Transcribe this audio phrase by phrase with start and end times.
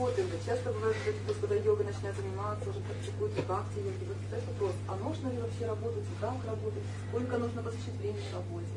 [0.00, 0.96] работаем, часто бывает,
[1.40, 4.04] когда йогой начинают заниматься, уже практикуют бхакти йоги.
[4.08, 8.76] Вот задать вопрос, а нужно ли вообще работать, как работать, сколько нужно посвящать времени работе?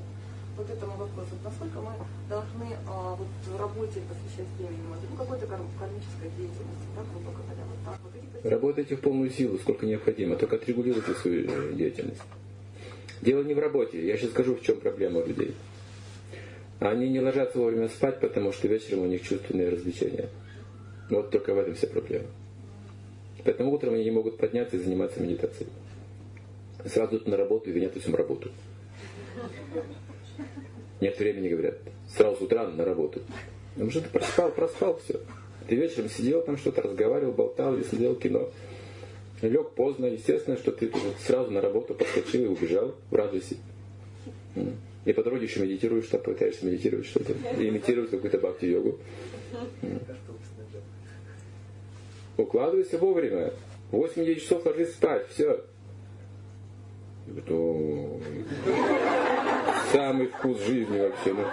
[0.57, 1.29] Вот этому вопросу.
[1.31, 1.93] Вот насколько мы
[2.29, 7.63] должны а, вот, работе посвящать времени, может, ну, какой-то кар- кармической деятельности, да, грубо говоря,
[7.71, 8.11] вот так вот.
[8.13, 12.21] Эти Работайте в полную силу, сколько необходимо, только отрегулируйте свою э, деятельность.
[13.21, 14.05] Дело не в работе.
[14.05, 15.55] Я сейчас скажу, в чем проблема у людей.
[16.79, 20.29] Они не ложатся вовремя спать, потому что вечером у них чувственные развлечения.
[21.09, 22.27] Вот только в этом вся проблема.
[23.43, 25.69] Поэтому утром они не могут подняться и заниматься медитацией.
[26.85, 28.51] Сразу идут на работу и во всем работу.
[31.01, 31.77] Нет времени, говорят.
[32.15, 33.21] Сразу с утра на работу.
[33.75, 35.19] Ну, что ты проспал, проспал, все.
[35.67, 38.49] Ты вечером сидел там что-то, разговаривал, болтал или смотрел кино.
[39.41, 40.91] Лег поздно, естественно, что ты
[41.25, 43.57] сразу на работу подскочил и убежал в радости.
[45.05, 47.33] И по дороге еще медитируешь, что пытаешься медитировать что-то.
[47.57, 48.99] Имитировать какую-то бхакти-йогу.
[52.37, 53.53] Укладывайся вовремя.
[53.91, 55.63] В 8-9 часов ложись спать, все.
[59.91, 61.33] Самый вкус жизни вообще.
[61.33, 61.45] Ну.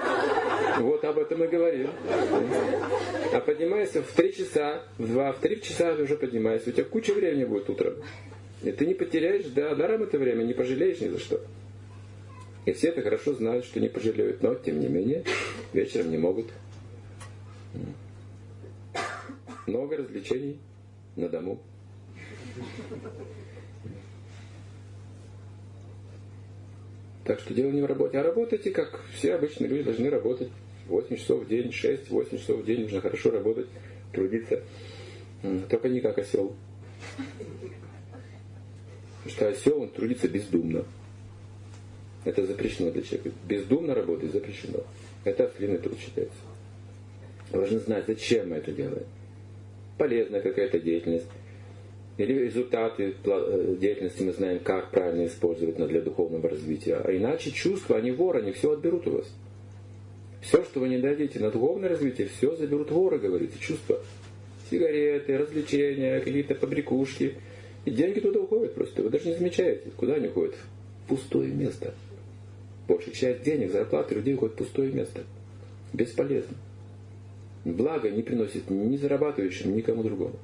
[0.81, 1.91] Вот об этом и говорим.
[3.33, 6.71] А поднимайся в 3 часа, в 2, в 3 часа уже поднимайся.
[6.71, 7.95] У тебя куча времени будет утром.
[8.63, 11.41] И ты не потеряешь, да, даром это время, не пожалеешь ни за что.
[12.67, 15.25] И все это хорошо знают, что не пожалеют, но тем не менее
[15.73, 16.47] вечером не могут.
[19.71, 20.59] Много развлечений
[21.15, 21.61] на дому.
[27.25, 28.19] Так что дело не в работе.
[28.19, 30.51] А работайте, как все обычные люди должны работать.
[30.89, 33.69] 8 часов в день, 6-8 часов в день нужно хорошо работать,
[34.13, 34.61] трудиться.
[35.69, 36.57] Только не как осел.
[39.23, 40.85] Потому что осел, он трудится бездумно.
[42.25, 43.31] Это запрещено для человека.
[43.47, 44.81] Бездумно работать запрещено.
[45.23, 46.35] Это ослиный труд считается.
[47.53, 49.07] Вы должны знать, зачем мы это делаем.
[50.01, 51.27] Полезная какая-то деятельность.
[52.17, 56.97] Или результаты э, деятельности мы знаем, как правильно использовать для духовного развития.
[57.05, 59.31] А иначе чувства, они воры, они все отберут у вас.
[60.41, 64.01] Все, что вы не дадите на духовное развитие, все заберут воры, говорится, чувства.
[64.71, 67.35] Сигареты, развлечения, какие-то побрякушки.
[67.85, 69.03] И деньги туда уходят просто.
[69.03, 70.55] Вы даже не замечаете, куда они уходят.
[71.05, 71.93] В пустое место.
[72.89, 75.25] Большая часть денег, зарплаты людей уходит в пустое место.
[75.93, 76.57] Бесполезно.
[77.65, 80.37] Благо не приносит ни зарабатывающим, ни кому другому.